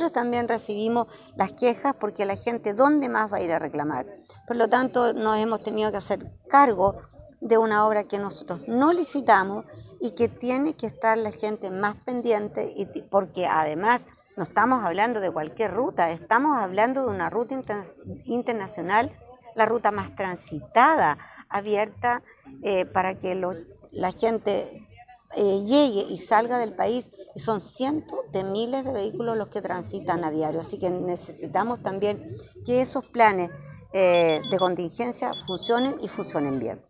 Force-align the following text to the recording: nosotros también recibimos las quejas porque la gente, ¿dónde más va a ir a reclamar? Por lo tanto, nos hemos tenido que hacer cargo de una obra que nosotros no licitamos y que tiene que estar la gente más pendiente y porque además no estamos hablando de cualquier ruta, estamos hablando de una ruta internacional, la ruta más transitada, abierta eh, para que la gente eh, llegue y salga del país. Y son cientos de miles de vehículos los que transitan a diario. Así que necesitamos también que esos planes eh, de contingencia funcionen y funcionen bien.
nosotros 0.00 0.22
también 0.22 0.48
recibimos 0.48 1.08
las 1.36 1.52
quejas 1.52 1.94
porque 2.00 2.24
la 2.24 2.36
gente, 2.36 2.72
¿dónde 2.72 3.10
más 3.10 3.30
va 3.30 3.36
a 3.36 3.42
ir 3.42 3.52
a 3.52 3.58
reclamar? 3.58 4.06
Por 4.46 4.56
lo 4.56 4.66
tanto, 4.66 5.12
nos 5.12 5.36
hemos 5.36 5.62
tenido 5.62 5.90
que 5.90 5.98
hacer 5.98 6.20
cargo 6.48 7.02
de 7.42 7.58
una 7.58 7.86
obra 7.86 8.04
que 8.04 8.16
nosotros 8.16 8.66
no 8.66 8.94
licitamos 8.94 9.66
y 10.00 10.12
que 10.12 10.28
tiene 10.28 10.72
que 10.72 10.86
estar 10.86 11.18
la 11.18 11.32
gente 11.32 11.68
más 11.68 11.96
pendiente 12.06 12.72
y 12.76 12.86
porque 13.10 13.46
además 13.46 14.00
no 14.38 14.44
estamos 14.44 14.82
hablando 14.82 15.20
de 15.20 15.30
cualquier 15.30 15.74
ruta, 15.74 16.12
estamos 16.12 16.56
hablando 16.56 17.02
de 17.02 17.08
una 17.08 17.28
ruta 17.28 17.62
internacional, 18.24 19.12
la 19.54 19.66
ruta 19.66 19.90
más 19.90 20.16
transitada, 20.16 21.18
abierta 21.50 22.22
eh, 22.62 22.86
para 22.86 23.16
que 23.16 23.34
la 23.92 24.12
gente 24.12 24.88
eh, 25.36 25.64
llegue 25.64 26.12
y 26.12 26.26
salga 26.26 26.58
del 26.58 26.74
país. 26.74 27.04
Y 27.34 27.40
son 27.40 27.62
cientos 27.76 28.18
de 28.32 28.42
miles 28.42 28.84
de 28.84 28.92
vehículos 28.92 29.36
los 29.36 29.48
que 29.48 29.62
transitan 29.62 30.24
a 30.24 30.30
diario. 30.30 30.62
Así 30.62 30.78
que 30.78 30.90
necesitamos 30.90 31.80
también 31.82 32.36
que 32.66 32.82
esos 32.82 33.04
planes 33.06 33.50
eh, 33.92 34.40
de 34.50 34.56
contingencia 34.58 35.30
funcionen 35.46 35.96
y 36.02 36.08
funcionen 36.08 36.58
bien. 36.58 36.80